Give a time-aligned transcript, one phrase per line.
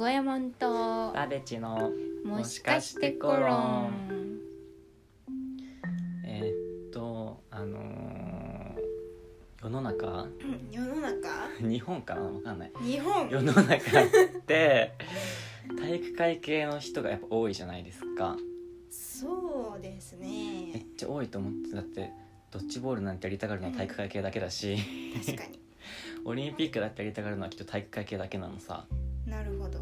[0.00, 1.92] 五右衛門とラベチの
[2.24, 4.40] もしかしてコロン。
[6.24, 10.26] えーっとあのー世の中？
[10.72, 11.28] 世の中？
[11.60, 12.22] 日本かな？
[12.22, 12.72] わかんない。
[12.82, 13.28] 日本？
[13.28, 13.78] 世の中っ
[14.46, 14.94] て
[15.78, 18.38] 体育会系の人がやっぱ多いじゃないですか。
[18.88, 20.30] そうですめっ
[20.76, 22.10] ねちゃ多いと思ってだって
[22.50, 24.78] ドッジボールなんてやりたがるのは体育会系だけだし。
[25.26, 25.60] 確かに。
[26.24, 28.86] オリンピックだってやりたがるのはきっと体育会系だけなのさ
[29.30, 29.80] なるほど。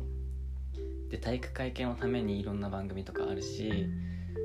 [1.10, 3.86] で体育会系のためにいろんな番組とかあるし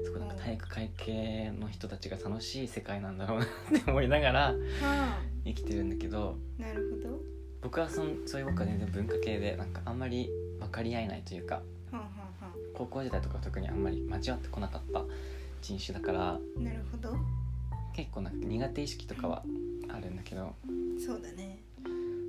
[0.05, 3.47] そこなんか体育会系の人たちが楽しい世界なんだろうなっ
[3.83, 7.19] て思いながらはあ生きてるんだけどなるほど。
[7.61, 10.29] 僕はそんそういう僕は全然文化系でなんかあんまり
[10.59, 11.61] 分かり合えないというか
[12.73, 15.03] 高校時代とか特にあんまり間違ってこなかった
[15.61, 17.15] 人種だからあなるほど。
[17.95, 19.43] 結構なんか苦手意識とかは
[19.89, 20.55] あるんだけど
[21.05, 21.59] そうだね。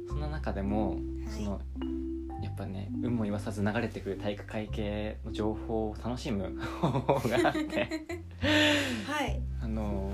[0.08, 0.98] その中でもはい。
[1.30, 1.60] その
[2.42, 8.06] やっぱね有無を言わさず流れてくる体育会系の情報を楽しむ方法があって。
[9.06, 9.40] はい。
[9.62, 10.12] あの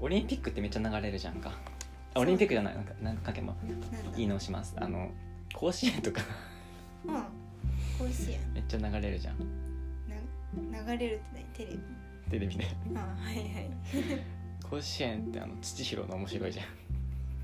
[0.00, 1.52] オリンピックってめっちゃ流れるじゃんか。
[2.14, 3.56] あオリンピックじゃないなんかなんか関係も
[4.16, 4.74] いいのをします。
[4.78, 5.10] あの
[5.54, 6.22] 甲子園とか。
[7.04, 7.14] うん。
[7.14, 8.38] 甲子園。
[8.54, 9.38] めっちゃ流れるじゃん。
[10.72, 11.44] な流れるって何？
[11.54, 11.80] テレビ。
[12.30, 13.70] テレビであはいはい。
[14.70, 16.62] 甲子園ってあの土拾うの面白いじゃ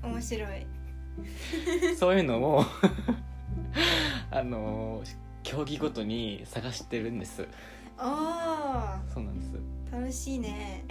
[0.03, 0.65] 面白い。
[1.91, 2.63] んそういうのを
[4.35, 5.01] あの
[5.43, 7.47] 競技ごとに探してるんです。
[7.97, 9.53] あそうなんです。
[9.93, 10.83] あ楽しいね。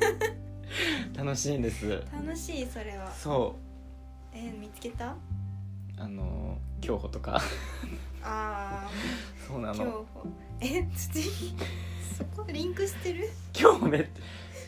[1.16, 2.02] 楽しいんです。
[2.12, 3.10] 楽しいそれは。
[3.12, 3.56] そ
[4.34, 5.12] え見つけた？
[5.12, 5.16] う
[5.96, 7.40] あの競歩とか。
[8.22, 8.90] ああ
[9.48, 9.74] 競そうなの。
[9.74, 10.06] 歩。
[10.60, 11.22] え土
[12.18, 13.30] そこリンクしてる？
[13.54, 14.10] 競歩ね。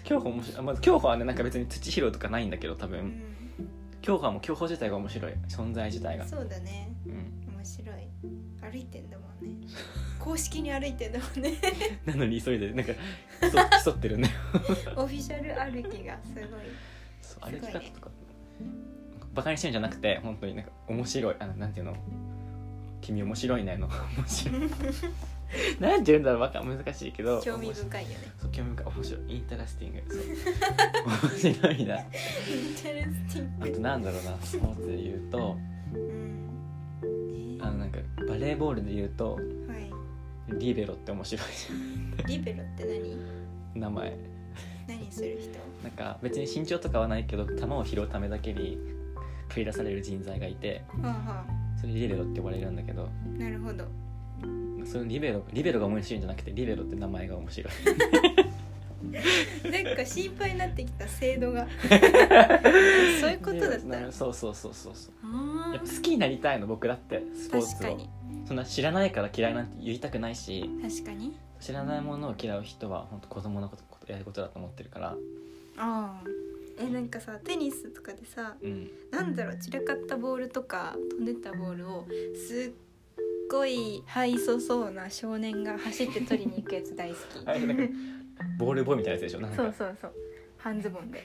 [0.02, 0.58] 競歩面白い。
[0.60, 3.22] あまず競歩はねなんか別に土拾うとかないんだけど多分、うん。
[4.00, 5.32] 競歩はもう競歩自体が面白い。
[5.48, 6.26] 存在自体が。
[6.26, 6.90] そうだね。
[7.04, 8.72] うん面白い。
[8.72, 9.66] 歩いてんだもんね。
[10.18, 11.52] 公式に歩いてんだもんね。
[12.04, 12.92] なのに急いでなんか
[13.40, 14.34] 競競ってるんだよ
[14.96, 16.46] オフィシャル歩きがすごい。
[17.22, 18.10] そう歩き方とか
[19.32, 21.36] バカにしてるんじゃなくて本当になんか面白い。
[21.38, 21.96] あのなんていうの？
[23.00, 23.86] 君面白いねの。
[23.88, 24.60] 面白い。
[25.78, 28.16] なんて言うんだろうわか難しいけど興味深いよね。
[28.50, 28.86] 興味深い。
[28.86, 29.36] 面白い。
[29.36, 30.02] インタラスティング。
[31.44, 32.00] 面白いな。
[32.00, 32.10] イン
[32.82, 35.56] テレスティンあとなんだろうなスポーツで言うと
[37.92, 37.98] か
[38.28, 39.38] バレーボールで言うと
[40.48, 41.46] リベロって面白い。
[42.26, 43.12] じいリベロって何？
[43.12, 43.14] ゃ
[43.78, 44.18] ん名前。
[44.88, 45.50] 何する人？
[45.82, 48.78] なんか別に身長とかはないけど球を拾うためだけに
[49.48, 51.44] 繰り出される人材がいてはあは
[51.80, 53.08] それリベロって呼ばれるんだけどあ
[53.38, 53.84] なるほど。
[54.84, 57.72] そのリベロリベロが面白いんじゃなくてリベロって名前が面白い。
[59.70, 61.66] なんか心配になってきた制度が
[64.10, 65.12] そうそうそうそうそう。
[65.24, 67.78] あやっぱ好きになりたいの僕だってスポーツを。
[67.78, 68.10] 確かに。
[68.46, 70.70] そんな知らないから嫌いなんて言いたくないし。
[70.82, 71.34] 確かに。
[71.60, 75.08] 知らないものを嫌う人は本当子供のことやることだと思ってるから。
[75.10, 75.16] あ
[75.76, 76.22] あ
[76.78, 78.90] えなんかさテニスとかでさうん。
[79.10, 82.92] なんだろう散らかったボールとか飛んでったボールをすっ
[83.50, 87.20] ごいハイソそうな少年が走って取りに行くやつ大好き
[88.58, 90.12] ボールボーイみたいなやつでしょなんかそうそうそう
[90.58, 91.22] 半ズボンで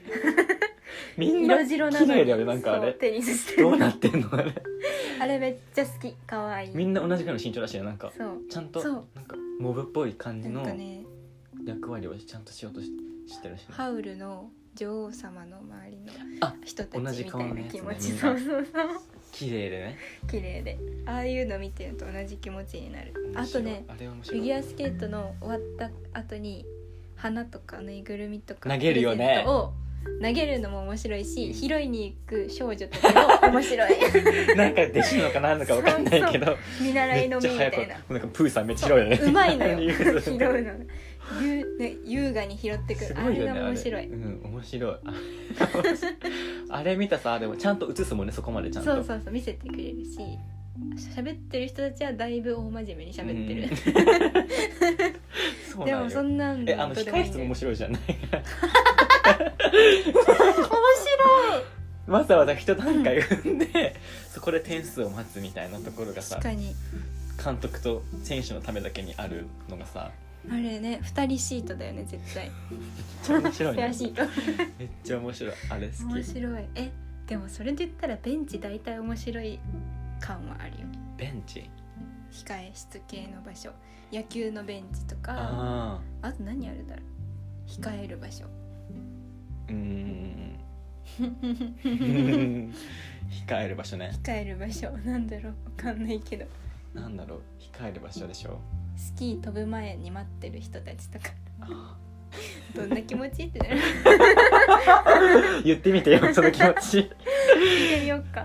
[1.17, 2.11] みんな色白なのに。
[2.11, 2.91] 綺麗だよねなんかあれ。
[2.91, 3.63] そうテニスしてる。
[3.63, 4.53] どうなってんのあれ。
[5.19, 6.13] あれめっちゃ好き。
[6.13, 6.67] かわい。
[6.67, 8.11] いみんな同じぐらいの身長だしねなんか。
[8.17, 8.41] そう。
[8.49, 9.05] ちゃんとそう。
[9.15, 11.03] なんかモブっぽい感じなんのかね。
[11.65, 12.91] 役割をちゃんとしようとし
[13.27, 13.67] してるしね。
[13.71, 18.85] ハウルの女王様の周りのあ人たち同じみたいな顔のやつね気持ち、みんなそうそうそう。
[19.31, 19.97] 綺麗でね。
[20.29, 20.77] 綺麗で。
[21.05, 23.13] ああいうの見てると同じ気持ちになる。
[23.35, 26.65] あとねあれ面フィギュアスケートの終わった後に
[27.15, 29.17] 花とかぬいぐるみとか投げるよね。
[29.17, 29.73] プレゼントを
[30.21, 33.91] 投げるのも面白いし拾いに行く少女たちも面白い。
[34.57, 36.57] なんか弟子なのかなんのかわかんないけど。
[36.81, 37.95] 見習いのみみたいな。
[38.09, 39.23] なんかプーさんめっちゃ広いよね。
[39.23, 39.91] うまいのよ。
[40.21, 40.71] 拾うの。
[41.41, 43.45] ゆね優雅に拾ってくするあれ。
[43.45, 44.07] が面白い。
[44.07, 44.93] うん面白い。
[44.93, 44.99] あ
[46.79, 48.93] あれ見たさでもちゃんと映すもんねそこまでちゃんと。
[48.95, 50.19] そうそうそう見せてくれるし。
[51.15, 53.67] 喋ってる人たちはだいぶ大真面目に喋ってる、
[55.85, 58.01] でもそんなんえあの控室も面白いじゃない？
[58.07, 58.17] 面
[59.33, 59.43] 白
[61.59, 62.11] い。
[62.11, 63.95] わざわざ一段階踏んで
[64.29, 66.73] そこで点数を待つみたいなところがさ確かに。
[67.43, 70.09] 監督と選手のためだけにあるのがさ
[70.49, 72.49] あれね二人シートだよね絶対。
[72.49, 72.79] めっ
[73.23, 73.77] ちゃ面白いね。
[73.77, 74.21] ペアシート。
[74.79, 75.53] めっちゃ面白い。
[75.69, 76.65] あれ好面き白い。
[76.75, 76.91] え
[77.27, 79.59] でもそれで言ったらベンチ大体面白い
[80.19, 80.77] 感はあるよ。
[81.17, 81.69] ベンチ？
[82.31, 83.71] 控え室系の場所
[84.11, 87.05] 野球のベンチとかああと何あるだろう
[87.69, 88.47] 控える場所あ
[89.69, 90.59] うーん
[93.47, 95.27] 控える場所ね控える場所なん。
[95.27, 96.05] だろうわかん。
[96.05, 96.45] ないけど
[96.93, 97.15] なん。
[97.17, 98.59] だろう控える場所でしょ
[98.95, 101.29] スキー飛ぶ前に待ってる人たちとか
[102.75, 102.89] どん。
[102.89, 103.77] な気持ちってなる
[105.63, 108.41] 言ってみてよその気持ち聞いてみようか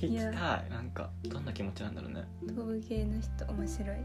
[0.00, 0.90] 聞きたいなん。
[0.92, 1.44] かどん。
[1.44, 1.94] な気持ちなん。
[1.94, 3.96] だろうね飛ぶ系の人面白い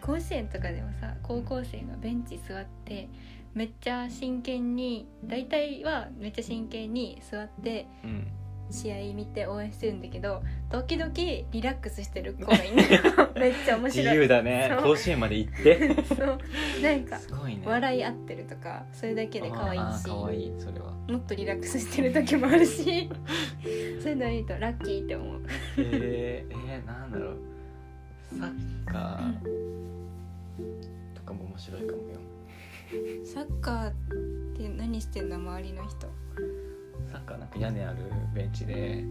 [0.00, 3.08] 甲子園とかでもさ高校生がベンチ座って
[3.54, 8.26] めっちゃ真剣に大体はめっちゃ真剣に座ってうん。
[8.72, 12.76] 試合見て応援してるんだけど時々リラックスしてる子 がいる
[13.34, 14.16] めっちゃ面自白い。
[14.16, 14.70] 由だね。
[14.80, 15.94] 甲子園まで行って。
[16.06, 16.38] そう。
[16.80, 17.60] なんかね。
[17.64, 20.92] 笑い合ってるとかそれだけで可愛いし可愛いそれは。
[21.08, 23.10] もっとリラックスしてる時もあるし
[24.00, 25.42] そういうの見るとラッキーって思う。
[25.78, 27.36] えー、えー、なんだろう
[28.38, 29.32] サッカー。
[31.14, 32.20] とかも面白いかもよ。
[33.24, 33.92] サッカーっ
[34.56, 36.06] て何してんの周りの人？
[37.12, 37.98] サッカーなんか屋根ある
[38.34, 39.04] ベンチで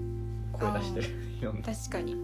[0.54, 1.07] 声出してる
[1.42, 1.62] ような。
[1.62, 2.16] 確かに。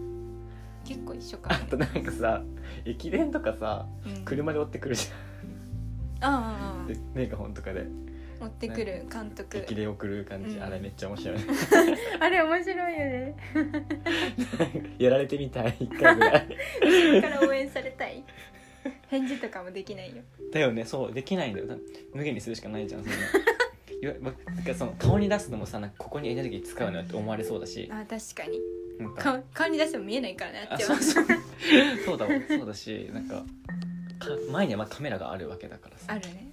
[0.84, 2.42] 結構一緒かも、 あとなんかさ
[2.84, 5.08] 駅伝とかさうん、車で追ってくるじ
[6.20, 7.86] ああゃああんでメガホンとかで
[8.40, 9.58] 持ってくる監督。
[9.58, 10.62] 駅伝送る感じ、うん。
[10.62, 11.38] あれめっちゃ面白い。
[12.20, 13.36] あれ面白いよね。
[14.98, 16.48] やられてみたい一回ぐらい。
[16.82, 18.22] 後ろから応援されたい。
[19.08, 20.22] 返事とかもできないよ。
[20.52, 20.84] だよね。
[20.84, 21.66] そうできないんだよ。
[21.66, 21.76] だ
[22.14, 23.04] 無限にするしかないじゃん。
[23.04, 23.18] そんな。
[24.02, 27.88] いわなんかその顔に出すのもさなんかここにエネルギー使うのよって思われそうだし。
[27.90, 28.60] あ確かに。
[28.98, 29.22] なんか。
[29.22, 30.96] 顔顔に出しても見えないからねあっちは。
[30.96, 31.38] あそうそう。
[32.04, 32.30] そうだわ。
[32.48, 33.44] そうだしなんか
[34.18, 36.12] か前にはまあカメラがあるわけだからさ。
[36.12, 36.52] あるね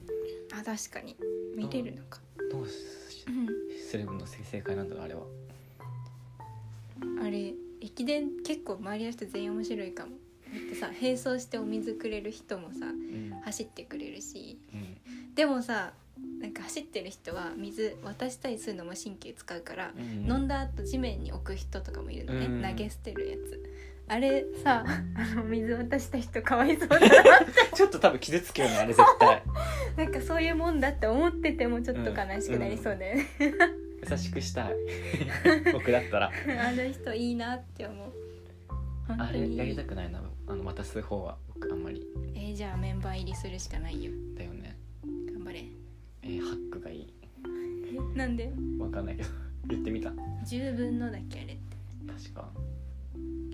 [0.59, 1.15] あ確かに。
[1.55, 1.95] 見れる。
[1.95, 2.19] のか
[2.51, 3.47] どうしうん。
[3.89, 5.21] すればの正解なんだろうあれは。
[7.23, 10.11] あれ駅伝結構周りの人全員面白いかも。
[10.11, 14.59] だってさ並走してお水くれる人もさうん、走ってくれるし。
[14.73, 15.33] うん。
[15.35, 15.93] でもさ
[16.39, 20.31] なんか走ってる人は水渡したりするのも神経使うから、うん。
[20.31, 22.61] 飲んだ後地面に置く人とかもいるのね、うん。
[22.61, 23.63] 投げ捨てるやつ
[24.07, 24.83] あれさ
[25.15, 27.07] あの水渡した人かわいそうだな
[27.73, 29.43] ちょっと多分傷つくよねあれ絶対。
[29.97, 33.27] なんかそういうもんだって思っててもちょっと悲しくなりそうだよね、
[34.09, 34.73] 優しくしたい。
[35.71, 36.27] 僕だったら。
[36.29, 38.11] あの人いいなって思う。
[39.07, 42.05] 本あれやりたくないなあの渡す方は僕あんまり。
[42.35, 44.11] えーじゃあメンバー入りするしかないよ。
[44.35, 44.77] だよね。
[45.33, 45.65] 頑張れ。
[46.23, 47.13] えー、ハックがいい。
[48.15, 48.51] えなんで？
[48.79, 49.29] わかんないけど。
[49.67, 50.09] 言ってみた。
[50.45, 51.77] 10分のだっけあれって。
[52.07, 52.49] 確か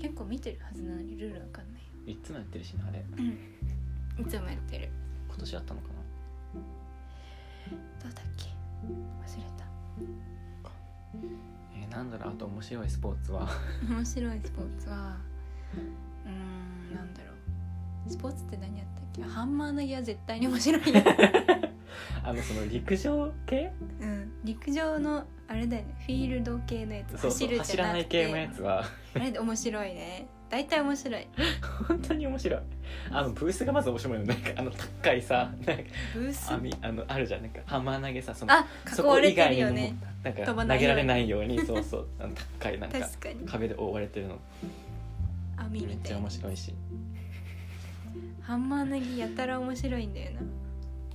[0.01, 2.11] 結構見てるはずなのにルールわかんない。
[2.11, 2.99] いつもやってるしねあれ。
[2.99, 4.89] いつもやってる。
[5.27, 5.87] 今年あったのか
[8.01, 8.45] どうだっけ？
[8.85, 9.65] 忘れた。
[9.65, 9.71] な
[11.75, 13.47] えー、なんだろうあと面白いスポーツは？
[13.89, 15.17] 面白いスポーツは
[16.25, 17.31] うーんなんだろ
[18.07, 18.09] う。
[18.09, 19.21] スポーツって何やったっけ？
[19.23, 21.01] ハンマー投げは絶対に面白いよ、
[22.23, 23.71] あのその陸上系？
[24.01, 25.95] うん、陸上のあれだよね。
[26.05, 27.11] フィールド系のやつ。
[27.13, 27.31] そうそう。
[27.31, 28.23] 走る走じゃなくて。
[28.23, 28.85] らない系のやつは。
[29.15, 30.27] あれで面白いね。
[30.47, 31.27] 大体面白い。
[31.87, 32.61] 本当に面白い。
[33.09, 34.25] あのブースがまず面白いの。
[34.25, 36.53] なんかあの高いさなんかブース？
[36.53, 37.41] 網あのあるじゃん。
[37.41, 39.95] なんかハンマー投げさそのあ囲われてるよね。
[40.23, 40.95] なんか飛ばないように。
[40.95, 41.65] 投げられないように。
[41.65, 42.07] そうそう。
[42.21, 43.47] あの高いなんか確かに。
[43.47, 44.39] 壁で覆われてるの。
[45.57, 46.75] 網めったちゃ面白いし。
[48.41, 50.41] ハンマー投げやたら面白いんだよな。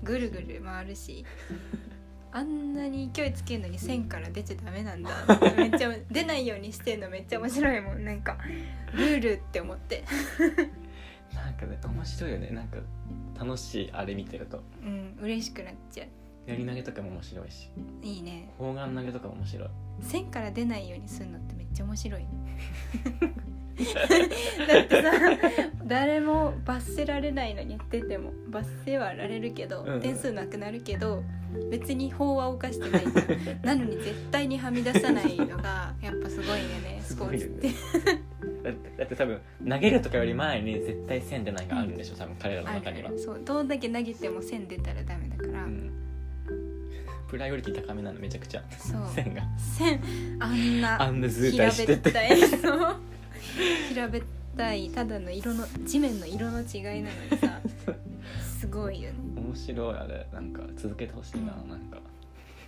[0.03, 1.25] ぐるぐる回るし
[2.35, 5.11] あんなに勢いつけるのに線から出ちゃダメなんだ。
[5.57, 8.05] めっちゃ出ないようにしてんのめっちゃ面白いもん。
[8.05, 8.37] なんか
[8.93, 10.03] ルールって思って。
[11.33, 12.51] なんかね面白いよね。
[12.51, 12.79] なんか
[13.39, 14.61] 楽しいあれ見てると。
[14.83, 16.51] うん嬉しくなっちゃう。
[16.51, 17.71] やり投げとかも面白いし。
[18.03, 18.51] いいね。
[18.59, 19.69] 砲丸投げとかも面白い。
[20.01, 22.27] 線から出ないようにするのってめっちゃ面白い
[24.69, 25.11] だってさ
[25.85, 31.23] 誰も罰せられないのにやってても罰せはられるけど、うん点数なくなるけど
[31.71, 33.03] 別に法は犯してない。
[33.03, 37.69] じゃんなのに絶対にはみ出さないのがやっぱすごいよねスポーツって、
[38.99, 43.11] だって多分投げるとかより前に絶対線出ないがあるんでしょ多分彼らのあ中には。
[43.11, 45.93] るそうどんだけ投げても線出たらダメだから、うん。
[47.29, 48.63] プライオリティ高めなのめちゃくちゃ。
[48.79, 49.03] そう。
[49.15, 49.43] 線が。
[49.59, 50.01] 線
[50.41, 52.97] あんなあんな図体してってたいそう
[53.89, 54.23] 平べっ
[54.57, 57.61] たいただの色の地面の色の違いなのにさ
[58.61, 59.19] すごいよね。
[59.37, 61.99] 面白いあれなんか続けてほしいななんか。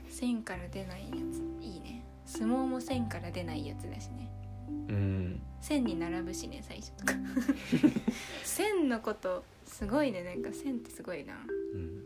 [0.09, 2.05] 線から出ないやついいね。
[2.25, 4.31] 相撲も線から出ないやつだしね。
[4.69, 5.41] うん。
[5.61, 7.15] 線に並ぶしね最初とか。
[8.45, 11.35] 線のことすごいねなんか線ってすごいな。
[11.75, 12.05] うん。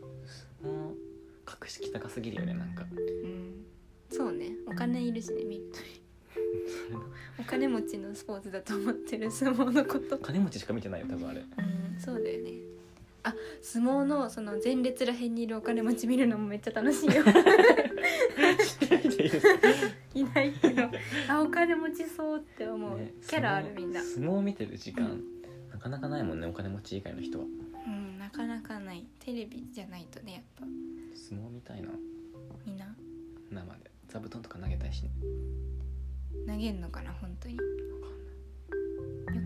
[0.61, 0.97] もう
[1.45, 2.85] 格式高すぎるよねなんか。
[2.91, 3.65] うん。
[4.09, 4.51] そうね。
[4.67, 5.79] お金いるしね見ると
[7.39, 10.17] お金持ちのスポーツだと思ってる相撲のこと。
[10.17, 11.41] 金持ちしか見てないよ多分あれ。
[11.41, 12.51] うんそうだよね。
[13.23, 17.23] あ相撲のその前列らへんにいるお金持ち見るのもめっちゃ楽しいよ。
[20.15, 20.83] いないけど
[21.29, 24.01] あお金金持ちそうって思う、ねキャラあるみんな。
[24.01, 25.21] 相撲相撲見てる時間
[25.71, 27.45] なかなかないもんねお金持ち以外の人は。
[27.45, 29.05] うんなかなかない。
[29.19, 30.65] テレビじゃないとねやっぱ。
[31.15, 31.89] 相撲見たいな。
[32.65, 32.95] みんな。
[33.51, 33.91] 生で。
[34.11, 35.11] 座布団とか投げたいしね
[36.47, 37.55] 投げんのかな本当に。
[37.55, 37.61] よ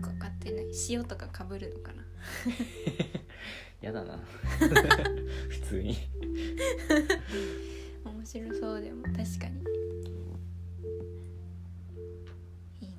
[0.02, 0.66] く分かってない。
[0.88, 2.04] 塩とかかぶるのかな。
[3.80, 4.18] やだな。
[5.48, 5.96] 普通に。
[8.04, 9.60] 面白そうでも確かに。
[12.80, 12.94] いいね。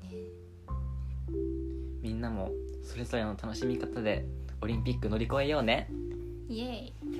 [2.01, 2.51] みんなも
[2.83, 4.25] それぞれの楽しみ方で
[4.61, 5.89] オリンピック乗り越えようね。
[6.47, 7.16] イエーイ